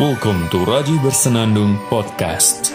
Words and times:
Welcome 0.00 0.48
to 0.48 0.64
Raji 0.64 0.96
Bersenandung 1.04 1.76
Podcast. 1.92 2.72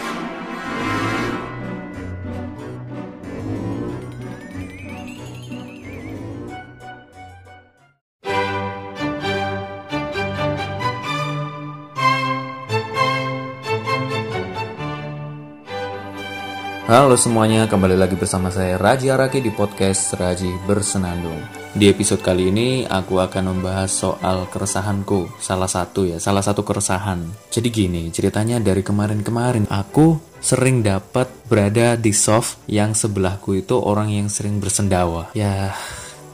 Halo 16.86 17.18
semuanya, 17.18 17.66
kembali 17.66 17.98
lagi 17.98 18.14
bersama 18.14 18.46
saya 18.46 18.78
Raji 18.78 19.10
Araki 19.10 19.42
di 19.42 19.50
podcast 19.50 20.14
Raji 20.14 20.54
Bersenandung. 20.70 21.42
Di 21.74 21.90
episode 21.90 22.22
kali 22.22 22.54
ini 22.54 22.86
aku 22.86 23.18
akan 23.18 23.58
membahas 23.58 23.90
soal 23.90 24.46
keresahanku, 24.46 25.26
salah 25.42 25.66
satu 25.66 26.06
ya, 26.06 26.22
salah 26.22 26.46
satu 26.46 26.62
keresahan. 26.62 27.26
Jadi 27.50 27.74
gini, 27.74 28.06
ceritanya 28.14 28.62
dari 28.62 28.86
kemarin-kemarin 28.86 29.66
aku 29.66 30.38
sering 30.38 30.86
dapat 30.86 31.26
berada 31.50 31.98
di 31.98 32.14
soft 32.14 32.62
yang 32.70 32.94
sebelahku 32.94 33.58
itu 33.58 33.74
orang 33.82 34.14
yang 34.14 34.30
sering 34.30 34.62
bersendawa. 34.62 35.34
Ya, 35.34 35.74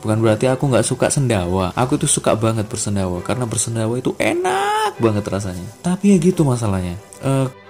bukan 0.04 0.20
berarti 0.20 0.52
aku 0.52 0.68
nggak 0.68 0.84
suka 0.84 1.08
sendawa. 1.08 1.72
Aku 1.72 1.96
tuh 1.96 2.12
suka 2.12 2.36
banget 2.36 2.68
bersendawa 2.68 3.24
karena 3.24 3.48
bersendawa 3.48 3.96
itu 3.96 4.12
enak 4.20 5.00
banget 5.00 5.24
rasanya. 5.32 5.64
Tapi 5.80 6.12
ya 6.12 6.16
gitu 6.20 6.44
masalahnya. 6.44 7.00
Eh, 7.24 7.61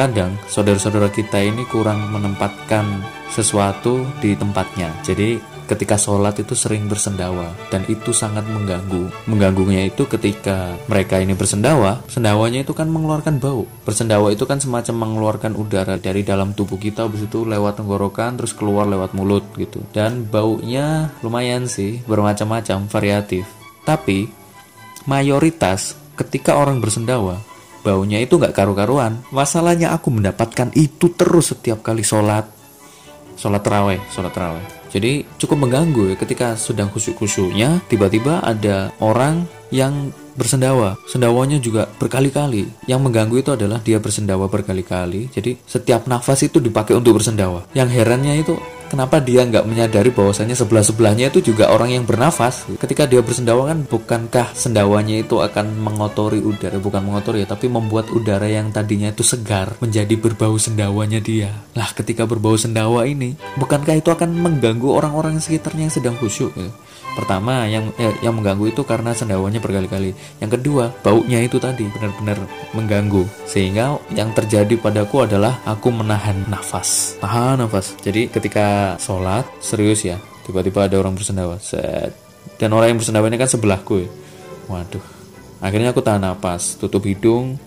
kadang 0.00 0.32
saudara-saudara 0.48 1.12
kita 1.12 1.44
ini 1.44 1.68
kurang 1.68 2.08
menempatkan 2.08 3.04
sesuatu 3.28 4.00
di 4.24 4.32
tempatnya. 4.32 4.88
Jadi 5.04 5.36
ketika 5.68 6.00
sholat 6.00 6.40
itu 6.40 6.56
sering 6.56 6.88
bersendawa 6.88 7.52
dan 7.68 7.84
itu 7.84 8.16
sangat 8.16 8.48
mengganggu. 8.48 9.12
Mengganggunya 9.28 9.92
itu 9.92 10.08
ketika 10.08 10.72
mereka 10.88 11.20
ini 11.20 11.36
bersendawa, 11.36 12.00
sendawanya 12.08 12.64
itu 12.64 12.72
kan 12.72 12.88
mengeluarkan 12.88 13.44
bau. 13.44 13.68
Bersendawa 13.84 14.32
itu 14.32 14.48
kan 14.48 14.56
semacam 14.56 15.04
mengeluarkan 15.04 15.52
udara 15.52 16.00
dari 16.00 16.24
dalam 16.24 16.56
tubuh 16.56 16.80
kita 16.80 17.04
habis 17.04 17.28
itu 17.28 17.44
lewat 17.44 17.84
tenggorokan 17.84 18.40
terus 18.40 18.56
keluar 18.56 18.88
lewat 18.88 19.12
mulut 19.12 19.44
gitu. 19.60 19.84
Dan 19.92 20.24
baunya 20.24 21.12
lumayan 21.20 21.68
sih, 21.68 22.00
bermacam-macam, 22.08 22.88
variatif. 22.88 23.44
Tapi 23.84 24.32
mayoritas 25.04 25.92
ketika 26.16 26.56
orang 26.56 26.80
bersendawa 26.80 27.49
baunya 27.80 28.20
itu 28.20 28.36
nggak 28.36 28.56
karu-karuan. 28.56 29.20
Masalahnya 29.32 29.92
aku 29.92 30.08
mendapatkan 30.12 30.72
itu 30.76 31.12
terus 31.12 31.52
setiap 31.52 31.84
kali 31.84 32.04
sholat, 32.04 32.48
sholat 33.36 33.62
terawih, 33.64 34.00
sholat 34.12 34.32
terawih. 34.32 34.64
Jadi 34.90 35.22
cukup 35.38 35.68
mengganggu 35.68 36.14
ya 36.14 36.16
ketika 36.18 36.58
sedang 36.58 36.90
khusyuk-khusyuknya 36.90 37.86
tiba-tiba 37.86 38.42
ada 38.42 38.90
orang 38.98 39.46
yang 39.70 40.14
bersendawa. 40.34 40.98
Sendawanya 41.06 41.58
juga 41.58 41.86
berkali-kali. 41.98 42.66
Yang 42.86 43.00
mengganggu 43.00 43.36
itu 43.40 43.50
adalah 43.54 43.78
dia 43.82 43.98
bersendawa 43.98 44.46
berkali-kali. 44.46 45.30
Jadi 45.30 45.58
setiap 45.66 46.06
nafas 46.06 46.46
itu 46.46 46.62
dipakai 46.62 46.94
untuk 46.94 47.18
bersendawa. 47.18 47.66
Yang 47.74 47.88
herannya 48.00 48.34
itu 48.40 48.54
kenapa 48.90 49.22
dia 49.22 49.46
nggak 49.46 49.68
menyadari 49.70 50.10
bahwasanya 50.10 50.58
sebelah 50.58 50.82
sebelahnya 50.82 51.30
itu 51.30 51.54
juga 51.54 51.70
orang 51.70 51.94
yang 51.94 52.02
bernafas 52.02 52.66
ketika 52.82 53.06
dia 53.06 53.22
bersendawa 53.22 53.70
kan 53.70 53.86
bukankah 53.86 54.50
sendawanya 54.50 55.22
itu 55.22 55.38
akan 55.38 55.78
mengotori 55.78 56.42
udara 56.42 56.82
bukan 56.82 57.06
mengotori 57.06 57.46
ya 57.46 57.48
tapi 57.54 57.70
membuat 57.70 58.10
udara 58.10 58.50
yang 58.50 58.74
tadinya 58.74 59.14
itu 59.14 59.22
segar 59.22 59.78
menjadi 59.78 60.18
berbau 60.18 60.58
sendawanya 60.58 61.22
dia 61.22 61.54
lah 61.78 61.86
ketika 61.94 62.26
berbau 62.26 62.58
sendawa 62.58 63.06
ini 63.06 63.38
bukankah 63.62 63.94
itu 63.94 64.10
akan 64.10 64.34
mengganggu 64.34 64.90
orang-orang 64.90 65.38
sekitarnya 65.38 65.86
yang 65.86 65.94
sedang 65.94 66.18
khusyuk? 66.18 66.50
Pertama, 67.20 67.68
yang 67.68 67.92
eh, 68.00 68.16
yang 68.24 68.32
mengganggu 68.32 68.72
itu 68.72 68.80
karena 68.88 69.12
sendawanya 69.12 69.60
berkali-kali. 69.60 70.16
Yang 70.40 70.50
kedua, 70.56 70.88
baunya 71.04 71.44
itu 71.44 71.60
tadi 71.60 71.84
benar-benar 71.84 72.40
mengganggu. 72.72 73.28
Sehingga 73.44 74.00
yang 74.16 74.32
terjadi 74.32 74.72
padaku 74.80 75.28
adalah 75.28 75.60
aku 75.68 75.92
menahan 75.92 76.48
nafas. 76.48 77.20
Tahan 77.20 77.60
nafas. 77.60 77.92
Jadi 78.00 78.32
ketika 78.32 78.96
sholat, 78.96 79.44
serius 79.60 80.00
ya, 80.00 80.16
tiba-tiba 80.48 80.88
ada 80.88 80.96
orang 80.96 81.12
bersendawa. 81.12 81.60
Set. 81.60 82.16
Dan 82.56 82.72
orang 82.72 82.96
yang 82.96 82.98
bersendawa 83.04 83.28
ini 83.28 83.36
kan 83.36 83.52
sebelahku 83.52 84.00
ya. 84.00 84.08
Waduh. 84.72 85.04
Akhirnya 85.60 85.92
aku 85.92 86.00
tahan 86.00 86.24
nafas, 86.24 86.80
tutup 86.80 87.04
hidung, 87.04 87.60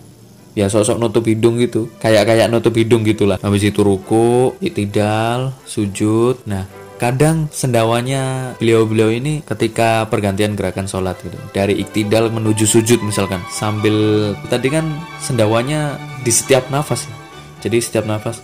ya 0.54 0.70
sosok 0.70 1.02
nutup 1.02 1.26
hidung 1.26 1.58
gitu 1.58 1.90
kayak 1.98 2.30
kayak 2.30 2.46
nutup 2.46 2.70
hidung 2.78 3.02
gitulah 3.02 3.42
habis 3.42 3.66
itu 3.66 3.82
ruku 3.82 4.54
itidal 4.62 5.50
sujud 5.66 6.46
nah 6.46 6.62
kadang 6.94 7.50
sendawanya 7.50 8.54
beliau-beliau 8.62 9.10
ini 9.10 9.42
ketika 9.42 10.06
pergantian 10.06 10.54
gerakan 10.54 10.86
sholat 10.86 11.18
gitu 11.20 11.34
dari 11.50 11.82
iktidal 11.82 12.30
menuju 12.30 12.64
sujud 12.64 13.02
misalkan 13.02 13.42
sambil 13.50 14.30
tadi 14.46 14.70
kan 14.70 14.86
sendawanya 15.18 15.98
di 16.22 16.30
setiap 16.30 16.70
nafas 16.70 17.10
jadi 17.58 17.82
setiap 17.82 18.06
nafas 18.06 18.38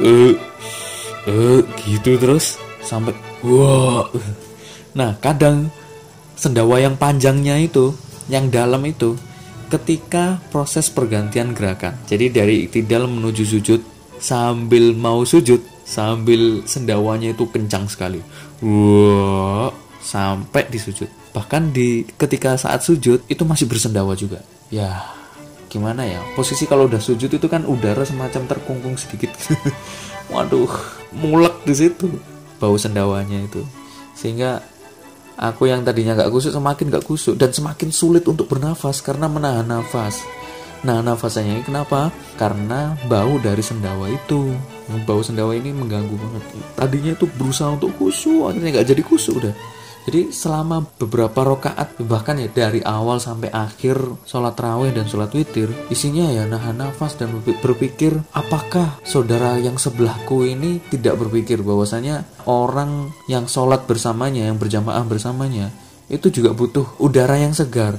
uh, 0.00 0.32
uh, 1.28 1.60
gitu 1.84 2.16
terus 2.16 2.56
sampai 2.80 3.12
wah. 3.42 4.08
Nah 4.96 5.18
kadang 5.20 5.68
sendawa 6.38 6.80
yang 6.80 6.96
panjangnya 6.96 7.60
itu 7.60 7.92
yang 8.32 8.48
dalam 8.48 8.80
itu 8.88 9.18
ketika 9.66 10.38
proses 10.54 10.88
pergantian 10.88 11.52
gerakan 11.52 11.98
jadi 12.06 12.30
dari 12.30 12.70
iktidal 12.70 13.10
menuju 13.10 13.42
sujud 13.42 13.80
sambil 14.22 14.94
mau 14.94 15.26
sujud 15.26 15.75
sambil 15.86 16.66
sendawanya 16.66 17.30
itu 17.30 17.46
kencang 17.46 17.86
sekali. 17.86 18.18
Wow, 18.58 19.70
sampai 20.02 20.66
di 20.66 20.82
sujud. 20.82 21.06
Bahkan 21.30 21.70
di 21.70 22.02
ketika 22.18 22.58
saat 22.58 22.82
sujud 22.82 23.22
itu 23.30 23.42
masih 23.46 23.70
bersendawa 23.70 24.18
juga. 24.18 24.42
Ya, 24.66 25.06
gimana 25.70 26.02
ya? 26.02 26.18
Posisi 26.34 26.66
kalau 26.66 26.90
udah 26.90 26.98
sujud 26.98 27.30
itu 27.30 27.46
kan 27.46 27.62
udara 27.62 28.02
semacam 28.02 28.50
terkungkung 28.50 28.98
sedikit. 28.98 29.30
Waduh, 30.34 30.74
mulek 31.14 31.62
di 31.62 31.74
situ 31.78 32.10
bau 32.58 32.74
sendawanya 32.74 33.46
itu. 33.46 33.62
Sehingga 34.18 34.58
aku 35.38 35.70
yang 35.70 35.86
tadinya 35.86 36.18
gak 36.18 36.34
kusuk 36.34 36.50
semakin 36.50 36.90
gak 36.90 37.06
kusuk 37.06 37.38
dan 37.38 37.54
semakin 37.54 37.94
sulit 37.94 38.26
untuk 38.26 38.50
bernafas 38.50 38.98
karena 39.04 39.30
menahan 39.30 39.68
nafas. 39.68 40.26
Nah, 40.82 40.98
nafasannya 41.00 41.60
ini 41.60 41.64
kenapa? 41.64 42.10
Karena 42.34 42.98
bau 43.06 43.38
dari 43.38 43.62
sendawa 43.62 44.10
itu. 44.10 44.50
Bau 45.06 45.18
sendawa 45.22 45.54
ini 45.58 45.74
mengganggu 45.74 46.14
banget. 46.14 46.42
Tadinya 46.78 47.12
itu 47.18 47.26
berusaha 47.26 47.74
untuk 47.74 47.90
khusyuk, 47.98 48.50
akhirnya 48.50 48.78
nggak 48.78 48.88
jadi 48.94 49.02
khusyuk 49.02 49.34
udah. 49.42 49.54
Jadi 50.06 50.30
selama 50.30 50.86
beberapa 51.02 51.42
rokaat 51.42 51.98
bahkan 52.06 52.38
ya 52.38 52.46
dari 52.46 52.78
awal 52.86 53.18
sampai 53.18 53.50
akhir 53.50 53.98
sholat 54.22 54.54
raweh 54.54 54.94
dan 54.94 55.10
sholat 55.10 55.34
witir 55.34 55.66
isinya 55.90 56.30
ya 56.30 56.46
nahan 56.46 56.78
nafas 56.78 57.18
dan 57.18 57.34
berpikir 57.42 58.14
apakah 58.30 59.02
saudara 59.02 59.58
yang 59.58 59.74
sebelahku 59.74 60.46
ini 60.46 60.78
tidak 60.94 61.18
berpikir 61.18 61.58
bahwasanya 61.58 62.22
orang 62.46 63.10
yang 63.26 63.50
sholat 63.50 63.82
bersamanya 63.90 64.46
yang 64.46 64.62
berjamaah 64.62 65.02
bersamanya 65.02 65.74
itu 66.06 66.30
juga 66.30 66.54
butuh 66.54 66.86
udara 67.02 67.42
yang 67.42 67.50
segar 67.50 67.98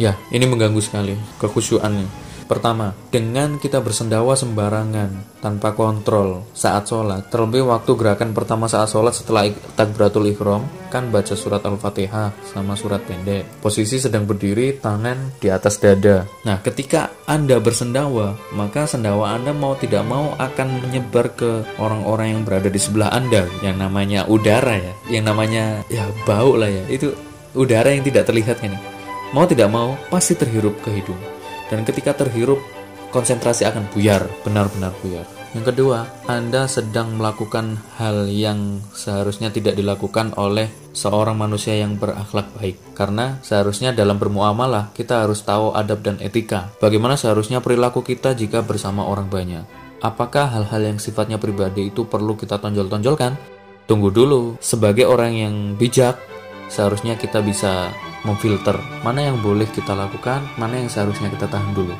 Ya, 0.00 0.18
ini 0.34 0.48
mengganggu 0.50 0.82
sekali 0.82 1.14
kekhusyuannya. 1.38 2.31
Pertama, 2.52 2.92
dengan 3.08 3.56
kita 3.56 3.80
bersendawa 3.80 4.36
sembarangan 4.36 5.40
tanpa 5.40 5.72
kontrol 5.72 6.44
saat 6.52 6.84
sholat, 6.84 7.32
terlebih 7.32 7.64
waktu 7.64 7.96
gerakan 7.96 8.36
pertama 8.36 8.68
saat 8.68 8.92
sholat 8.92 9.16
setelah 9.16 9.48
takbiratul 9.72 10.28
ikhram, 10.28 10.68
kan 10.92 11.08
baca 11.08 11.32
surat 11.32 11.64
al-fatihah 11.64 12.28
sama 12.44 12.76
surat 12.76 13.00
pendek. 13.08 13.48
Posisi 13.64 13.96
sedang 13.96 14.28
berdiri, 14.28 14.76
tangan 14.76 15.40
di 15.40 15.48
atas 15.48 15.80
dada. 15.80 16.28
Nah, 16.44 16.60
ketika 16.60 17.24
Anda 17.24 17.56
bersendawa, 17.56 18.36
maka 18.52 18.84
sendawa 18.84 19.32
Anda 19.32 19.56
mau 19.56 19.72
tidak 19.72 20.04
mau 20.04 20.36
akan 20.36 20.84
menyebar 20.84 21.32
ke 21.32 21.64
orang-orang 21.80 22.36
yang 22.36 22.42
berada 22.44 22.68
di 22.68 22.76
sebelah 22.76 23.16
Anda, 23.16 23.48
yang 23.64 23.80
namanya 23.80 24.28
udara 24.28 24.76
ya, 24.76 24.92
yang 25.08 25.24
namanya 25.24 25.88
ya 25.88 26.04
bau 26.28 26.52
lah 26.60 26.68
ya, 26.68 26.84
itu 26.92 27.16
udara 27.56 27.96
yang 27.96 28.04
tidak 28.04 28.28
terlihat 28.28 28.60
ini 28.60 28.76
Mau 29.32 29.48
tidak 29.48 29.72
mau, 29.72 29.96
pasti 30.12 30.36
terhirup 30.36 30.76
ke 30.84 30.92
hidung. 30.92 31.31
Dan 31.72 31.88
ketika 31.88 32.12
terhirup, 32.12 32.60
konsentrasi 33.08 33.64
akan 33.64 33.88
buyar, 33.96 34.28
benar-benar 34.44 34.92
buyar. 35.00 35.24
Yang 35.56 35.72
kedua, 35.72 36.04
Anda 36.28 36.68
sedang 36.68 37.16
melakukan 37.16 37.80
hal 37.96 38.28
yang 38.28 38.80
seharusnya 38.92 39.52
tidak 39.52 39.76
dilakukan 39.76 40.36
oleh 40.36 40.68
seorang 40.92 41.36
manusia 41.36 41.76
yang 41.76 41.96
berakhlak 41.96 42.48
baik. 42.56 42.76
Karena 42.92 43.40
seharusnya 43.40 43.92
dalam 43.92 44.16
bermuamalah, 44.20 44.92
kita 44.96 45.24
harus 45.24 45.44
tahu 45.44 45.72
adab 45.72 46.04
dan 46.04 46.16
etika. 46.20 46.72
Bagaimana 46.80 47.16
seharusnya 47.16 47.64
perilaku 47.64 48.04
kita 48.04 48.32
jika 48.36 48.60
bersama 48.64 49.04
orang 49.08 49.28
banyak. 49.32 49.64
Apakah 50.00 50.48
hal-hal 50.52 50.92
yang 50.92 50.98
sifatnya 51.00 51.36
pribadi 51.36 51.88
itu 51.88 52.08
perlu 52.08 52.36
kita 52.36 52.56
tonjol-tonjolkan? 52.56 53.36
Tunggu 53.84 54.08
dulu, 54.08 54.56
sebagai 54.60 55.04
orang 55.04 55.36
yang 55.36 55.54
bijak, 55.76 56.16
seharusnya 56.72 57.20
kita 57.20 57.44
bisa 57.44 57.92
memfilter 58.22 58.78
mana 59.02 59.30
yang 59.30 59.42
boleh 59.42 59.66
kita 59.70 59.94
lakukan, 59.94 60.42
mana 60.58 60.78
yang 60.78 60.88
seharusnya 60.90 61.30
kita 61.30 61.50
tahan 61.50 61.74
dulu. 61.74 61.94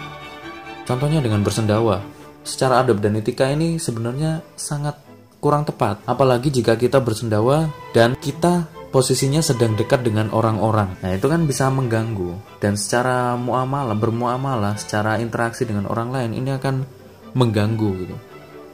Contohnya 0.82 1.22
dengan 1.22 1.42
bersendawa. 1.46 2.02
Secara 2.42 2.82
adab 2.82 2.98
dan 2.98 3.14
etika 3.14 3.46
ini 3.46 3.78
sebenarnya 3.78 4.42
sangat 4.58 4.98
kurang 5.38 5.62
tepat. 5.62 6.02
Apalagi 6.10 6.50
jika 6.50 6.74
kita 6.74 6.98
bersendawa 6.98 7.70
dan 7.94 8.19
kita 8.19 8.66
posisinya 8.92 9.40
sedang 9.40 9.78
dekat 9.78 10.04
dengan 10.04 10.28
orang-orang. 10.30 11.00
Nah, 11.00 11.10
itu 11.16 11.26
kan 11.26 11.48
bisa 11.48 11.72
mengganggu 11.72 12.60
dan 12.60 12.76
secara 12.76 13.34
muamalah, 13.40 13.96
bermuamalah, 13.96 14.76
secara 14.76 15.16
interaksi 15.19 15.64
dengan 15.64 15.88
orang 15.88 16.12
lain 16.12 16.30
ini 16.36 16.50
akan 16.52 16.84
mengganggu 17.32 17.90
gitu. 18.04 18.16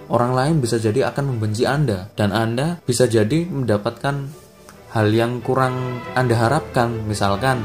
Orang 0.09 0.35
lain 0.35 0.59
bisa 0.59 0.81
jadi 0.81 1.13
akan 1.13 1.37
membenci 1.37 1.69
Anda 1.69 2.11
dan 2.19 2.35
Anda 2.35 2.81
bisa 2.83 3.07
jadi 3.07 3.47
mendapatkan 3.47 4.48
hal 4.99 5.15
yang 5.15 5.39
kurang 5.47 6.03
Anda 6.19 6.35
harapkan. 6.35 7.07
Misalkan 7.07 7.63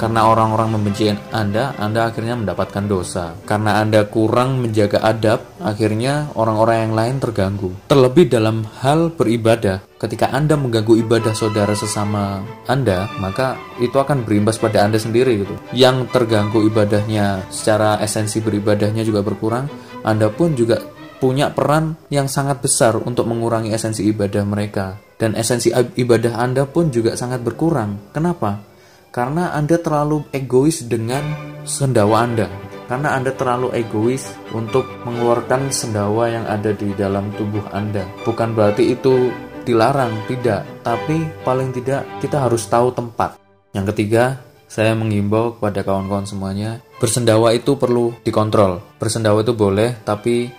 karena 0.00 0.32
orang-orang 0.32 0.80
membenci 0.80 1.12
Anda, 1.28 1.76
Anda 1.76 2.08
akhirnya 2.08 2.32
mendapatkan 2.32 2.88
dosa. 2.88 3.36
Karena 3.44 3.84
Anda 3.84 4.08
kurang 4.08 4.64
menjaga 4.64 5.04
adab, 5.04 5.44
akhirnya 5.60 6.32
orang-orang 6.32 6.88
yang 6.88 6.94
lain 6.96 7.16
terganggu. 7.20 7.68
Terlebih 7.84 8.32
dalam 8.32 8.64
hal 8.80 9.12
beribadah, 9.12 9.84
ketika 10.00 10.32
Anda 10.32 10.56
mengganggu 10.56 10.96
ibadah 11.04 11.36
saudara 11.36 11.76
sesama 11.76 12.40
Anda, 12.64 13.12
maka 13.20 13.60
itu 13.76 13.92
akan 13.92 14.24
berimbas 14.24 14.56
pada 14.56 14.88
Anda 14.88 14.96
sendiri 14.96 15.44
gitu. 15.44 15.52
Yang 15.76 16.08
terganggu 16.16 16.64
ibadahnya 16.64 17.44
secara 17.52 18.00
esensi 18.00 18.40
beribadahnya 18.40 19.04
juga 19.04 19.20
berkurang, 19.20 19.68
Anda 20.00 20.32
pun 20.32 20.56
juga 20.56 20.80
punya 21.20 21.52
peran 21.52 22.00
yang 22.08 22.26
sangat 22.26 22.64
besar 22.64 22.96
untuk 22.96 23.28
mengurangi 23.28 23.70
esensi 23.70 24.08
ibadah 24.08 24.42
mereka. 24.48 24.96
Dan 25.20 25.36
esensi 25.36 25.68
ibadah 25.74 26.40
Anda 26.40 26.64
pun 26.64 26.88
juga 26.88 27.12
sangat 27.12 27.44
berkurang. 27.44 28.10
Kenapa? 28.16 28.70
karena 29.10 29.54
Anda 29.54 29.78
terlalu 29.78 30.26
egois 30.30 30.86
dengan 30.86 31.22
sendawa 31.66 32.26
Anda. 32.26 32.46
Karena 32.86 33.14
Anda 33.14 33.30
terlalu 33.34 33.70
egois 33.74 34.26
untuk 34.50 34.86
mengeluarkan 35.06 35.70
sendawa 35.70 36.26
yang 36.30 36.46
ada 36.46 36.74
di 36.74 36.90
dalam 36.94 37.30
tubuh 37.38 37.62
Anda. 37.70 38.06
Bukan 38.26 38.54
berarti 38.54 38.94
itu 38.94 39.30
dilarang, 39.62 40.26
tidak. 40.26 40.66
Tapi 40.82 41.22
paling 41.46 41.70
tidak 41.70 42.02
kita 42.18 42.50
harus 42.50 42.66
tahu 42.66 42.90
tempat. 42.90 43.38
Yang 43.70 43.94
ketiga, 43.94 44.42
saya 44.66 44.98
mengimbau 44.98 45.58
kepada 45.58 45.86
kawan-kawan 45.86 46.26
semuanya, 46.26 46.82
bersendawa 46.98 47.54
itu 47.54 47.78
perlu 47.78 48.10
dikontrol. 48.26 48.82
Bersendawa 48.98 49.46
itu 49.46 49.54
boleh, 49.54 49.94
tapi 50.02 50.50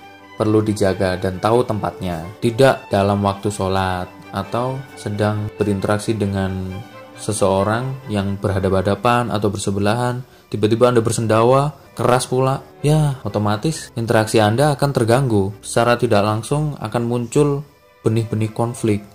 perlu 0.41 0.65
dijaga 0.65 1.21
dan 1.21 1.37
tahu 1.37 1.61
tempatnya. 1.61 2.25
Tidak 2.41 2.89
dalam 2.89 3.21
waktu 3.21 3.53
sholat 3.53 4.09
atau 4.33 4.81
sedang 4.97 5.45
berinteraksi 5.53 6.17
dengan 6.17 6.73
seseorang 7.21 8.09
yang 8.09 8.41
berhadapan-hadapan 8.41 9.29
atau 9.29 9.53
bersebelahan, 9.53 10.25
tiba-tiba 10.49 10.89
Anda 10.89 11.05
bersendawa, 11.05 11.93
keras 11.93 12.25
pula, 12.25 12.65
ya 12.81 13.21
otomatis 13.21 13.93
interaksi 13.93 14.41
Anda 14.41 14.73
akan 14.73 14.89
terganggu. 14.89 15.53
Secara 15.61 16.01
tidak 16.01 16.25
langsung 16.25 16.73
akan 16.81 17.03
muncul 17.05 17.61
benih-benih 18.01 18.49
konflik 18.49 19.05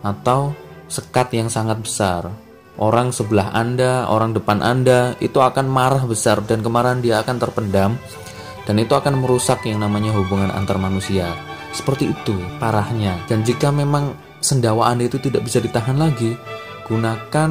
atau 0.00 0.56
sekat 0.88 1.36
yang 1.36 1.52
sangat 1.52 1.84
besar. 1.84 2.32
Orang 2.80 3.12
sebelah 3.12 3.52
Anda, 3.52 4.08
orang 4.08 4.32
depan 4.32 4.64
Anda 4.64 5.12
itu 5.20 5.36
akan 5.36 5.68
marah 5.68 6.08
besar 6.08 6.40
dan 6.48 6.64
kemarahan 6.64 7.04
dia 7.04 7.20
akan 7.20 7.36
terpendam 7.36 8.00
dan 8.62 8.78
itu 8.78 8.94
akan 8.94 9.18
merusak 9.18 9.66
yang 9.66 9.82
namanya 9.82 10.14
hubungan 10.14 10.50
antar 10.54 10.78
manusia. 10.78 11.34
Seperti 11.72 12.12
itu 12.12 12.36
parahnya. 12.60 13.18
Dan 13.26 13.42
jika 13.42 13.72
memang 13.72 14.14
sendawa 14.38 14.92
Anda 14.92 15.08
itu 15.08 15.18
tidak 15.18 15.48
bisa 15.48 15.58
ditahan 15.58 15.96
lagi, 15.96 16.36
gunakan 16.86 17.50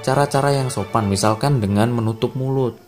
cara-cara 0.00 0.50
yang 0.56 0.72
sopan, 0.72 1.06
misalkan 1.06 1.60
dengan 1.60 1.92
menutup 1.92 2.32
mulut. 2.34 2.80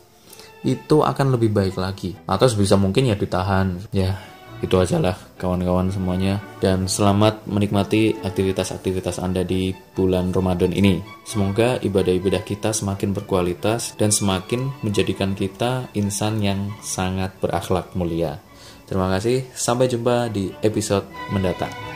Itu 0.63 1.03
akan 1.03 1.35
lebih 1.35 1.51
baik 1.53 1.77
lagi. 1.77 2.15
Atau 2.25 2.49
sebisa 2.49 2.79
mungkin 2.79 3.11
ya 3.11 3.19
ditahan. 3.19 3.91
Ya, 3.91 4.17
itu 4.63 4.79
aja 4.79 5.03
lah 5.03 5.19
kawan-kawan 5.37 5.91
semuanya. 5.91 6.39
Dan 6.63 6.87
selamat 6.87 7.45
menikmati 7.51 8.15
aktivitas-aktivitas 8.23 9.19
Anda 9.19 9.43
di 9.43 9.75
bulan 9.93 10.31
Ramadan 10.31 10.71
ini. 10.71 11.03
Semoga 11.27 11.83
ibadah-ibadah 11.83 12.47
kita 12.47 12.71
semakin 12.71 13.13
berkualitas 13.13 13.99
dan 13.99 14.15
semakin 14.15 14.71
menjadikan 14.87 15.35
kita 15.35 15.91
insan 15.99 16.39
yang 16.41 16.71
sangat 16.81 17.35
berakhlak 17.43 17.93
mulia. 17.99 18.39
Terima 18.87 19.11
kasih, 19.11 19.51
sampai 19.53 19.91
jumpa 19.91 20.31
di 20.31 20.55
episode 20.63 21.07
mendatang. 21.35 21.92